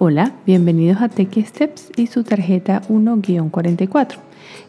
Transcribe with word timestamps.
Hola, 0.00 0.32
bienvenidos 0.46 1.02
a 1.02 1.08
Techie 1.08 1.44
Steps 1.44 1.90
y 1.96 2.06
su 2.06 2.22
tarjeta 2.22 2.82
1-44. 2.88 4.18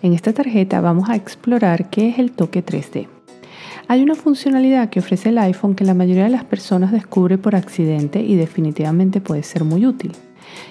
En 0.01 0.13
esta 0.13 0.33
tarjeta 0.33 0.81
vamos 0.81 1.07
a 1.07 1.15
explorar 1.15 1.91
qué 1.91 2.09
es 2.09 2.17
el 2.17 2.31
toque 2.31 2.65
3D. 2.65 3.07
Hay 3.87 4.01
una 4.01 4.15
funcionalidad 4.15 4.89
que 4.89 5.01
ofrece 5.01 5.29
el 5.29 5.37
iPhone 5.37 5.75
que 5.75 5.85
la 5.85 5.93
mayoría 5.93 6.23
de 6.23 6.31
las 6.31 6.45
personas 6.45 6.91
descubre 6.91 7.37
por 7.37 7.55
accidente 7.55 8.23
y 8.23 8.37
definitivamente 8.37 9.21
puede 9.21 9.43
ser 9.43 9.65
muy 9.65 9.85
útil. 9.85 10.13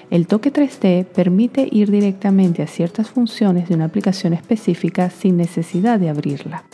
El 0.09 0.27
toque 0.27 0.51
3D 0.51 1.05
permite 1.05 1.65
ir 1.71 1.89
directamente 1.89 2.61
a 2.61 2.67
ciertas 2.67 3.09
funciones 3.09 3.69
de 3.69 3.75
una 3.75 3.85
aplicación 3.85 4.33
específica 4.33 5.09
sin 5.09 5.37
necesidad 5.37 6.01
de 6.01 6.09
abrirla. 6.09 6.65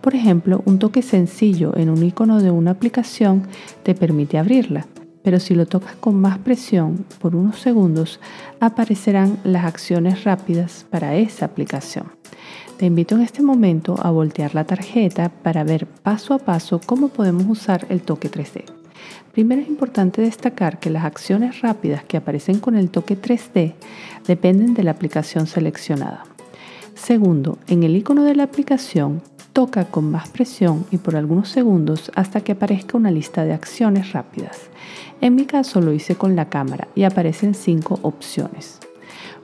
Por 0.00 0.14
ejemplo, 0.14 0.62
un 0.64 0.78
toque 0.78 1.02
sencillo 1.02 1.76
en 1.76 1.90
un 1.90 2.04
icono 2.04 2.40
de 2.40 2.52
una 2.52 2.70
aplicación 2.70 3.42
te 3.82 3.96
permite 3.96 4.38
abrirla, 4.38 4.86
pero 5.26 5.40
si 5.40 5.56
lo 5.56 5.66
tocas 5.66 5.96
con 5.96 6.14
más 6.20 6.38
presión 6.38 7.04
por 7.18 7.34
unos 7.34 7.58
segundos, 7.58 8.20
aparecerán 8.60 9.40
las 9.42 9.64
acciones 9.64 10.22
rápidas 10.22 10.86
para 10.88 11.16
esa 11.16 11.46
aplicación. 11.46 12.12
Te 12.76 12.86
invito 12.86 13.16
en 13.16 13.22
este 13.22 13.42
momento 13.42 13.96
a 14.00 14.12
voltear 14.12 14.54
la 14.54 14.62
tarjeta 14.62 15.30
para 15.30 15.64
ver 15.64 15.88
paso 15.88 16.32
a 16.32 16.38
paso 16.38 16.80
cómo 16.86 17.08
podemos 17.08 17.44
usar 17.48 17.86
el 17.88 18.02
toque 18.02 18.30
3D. 18.30 18.66
Primero 19.32 19.62
es 19.62 19.68
importante 19.68 20.22
destacar 20.22 20.78
que 20.78 20.90
las 20.90 21.04
acciones 21.04 21.60
rápidas 21.60 22.04
que 22.04 22.18
aparecen 22.18 22.60
con 22.60 22.76
el 22.76 22.88
toque 22.88 23.20
3D 23.20 23.74
dependen 24.28 24.74
de 24.74 24.84
la 24.84 24.92
aplicación 24.92 25.48
seleccionada. 25.48 26.22
Segundo, 26.94 27.58
en 27.66 27.82
el 27.82 27.96
icono 27.96 28.22
de 28.22 28.36
la 28.36 28.44
aplicación, 28.44 29.22
toca 29.56 29.86
con 29.86 30.10
más 30.10 30.28
presión 30.28 30.84
y 30.90 30.98
por 30.98 31.16
algunos 31.16 31.48
segundos 31.48 32.12
hasta 32.14 32.42
que 32.42 32.52
aparezca 32.52 32.98
una 32.98 33.10
lista 33.10 33.46
de 33.46 33.54
acciones 33.54 34.12
rápidas. 34.12 34.68
En 35.22 35.34
mi 35.34 35.46
caso 35.46 35.80
lo 35.80 35.94
hice 35.94 36.14
con 36.14 36.36
la 36.36 36.50
cámara 36.50 36.88
y 36.94 37.04
aparecen 37.04 37.54
cinco 37.54 37.98
opciones. 38.02 38.80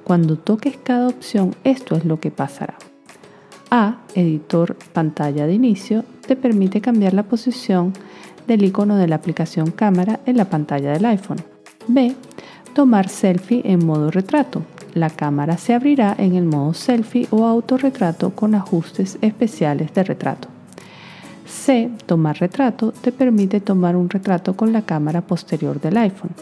Cuando 0.05 0.37
toques 0.37 0.77
cada 0.77 1.09
opción, 1.09 1.57
esto 1.65 1.97
es 1.97 2.05
lo 2.05 2.21
que 2.21 2.31
pasará. 2.31 2.75
A, 3.71 4.03
editor 4.15 4.77
pantalla 4.93 5.47
de 5.47 5.55
inicio, 5.55 6.05
te 6.27 6.37
permite 6.37 6.83
cambiar 6.83 7.15
la 7.15 7.23
posición 7.23 7.95
del 8.47 8.65
icono 8.65 8.97
de 8.97 9.09
la 9.09 9.17
aplicación 9.17 9.71
cámara 9.71 10.21
en 10.27 10.37
la 10.37 10.45
pantalla 10.45 10.93
del 10.93 11.07
iPhone. 11.07 11.41
B, 11.89 12.15
tomar 12.75 13.09
selfie 13.09 13.63
en 13.65 13.87
modo 13.87 14.11
retrato. 14.11 14.61
La 14.95 15.11
cámara 15.11 15.57
se 15.57 15.75
abrirá 15.75 16.15
en 16.19 16.35
el 16.35 16.45
modo 16.45 16.75
selfie 16.75 17.27
o 17.31 17.47
autorretrato 17.47 18.31
con 18.31 18.55
ajustes 18.55 19.19
especiales 19.23 19.95
de 19.95 20.05
retrato. 20.05 20.49
C, 21.47 21.91
tomar 22.07 22.39
retrato, 22.39 22.93
te 22.93 23.13
permite 23.13 23.61
tomar 23.61 23.97
un 23.97 24.11
retrato 24.11 24.55
con 24.55 24.73
la 24.73 24.83
cámara 24.83 25.23
posterior 25.23 25.81
del 25.81 25.97
iPhone. 25.97 26.33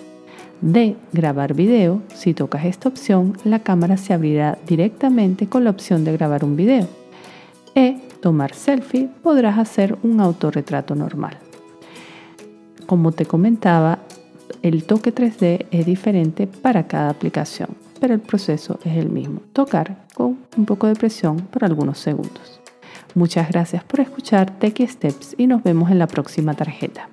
D, 0.60 0.96
grabar 1.12 1.54
video. 1.54 2.02
Si 2.14 2.34
tocas 2.34 2.64
esta 2.64 2.88
opción, 2.88 3.36
la 3.44 3.60
cámara 3.60 3.96
se 3.96 4.12
abrirá 4.12 4.58
directamente 4.66 5.48
con 5.48 5.64
la 5.64 5.70
opción 5.70 6.04
de 6.04 6.12
grabar 6.12 6.44
un 6.44 6.56
video 6.56 6.86
e 7.74 7.96
tomar 8.20 8.54
selfie, 8.54 9.08
podrás 9.22 9.58
hacer 9.58 9.96
un 10.02 10.20
autorretrato 10.20 10.94
normal. 10.94 11.38
Como 12.86 13.12
te 13.12 13.24
comentaba, 13.26 14.00
el 14.62 14.84
toque 14.84 15.14
3D 15.14 15.66
es 15.70 15.86
diferente 15.86 16.46
para 16.46 16.86
cada 16.86 17.10
aplicación, 17.10 17.68
pero 18.00 18.14
el 18.14 18.20
proceso 18.20 18.78
es 18.84 18.96
el 18.96 19.10
mismo, 19.10 19.42
tocar 19.52 20.06
con 20.14 20.38
un 20.56 20.64
poco 20.64 20.86
de 20.86 20.94
presión 20.94 21.36
por 21.36 21.64
algunos 21.64 21.98
segundos. 21.98 22.60
Muchas 23.14 23.50
gracias 23.50 23.84
por 23.84 24.00
escuchar 24.00 24.58
Techie 24.58 24.88
Steps 24.88 25.34
y 25.36 25.46
nos 25.46 25.62
vemos 25.62 25.90
en 25.90 25.98
la 25.98 26.06
próxima 26.06 26.54
tarjeta. 26.54 27.09